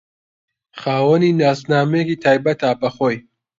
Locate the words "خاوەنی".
0.79-1.37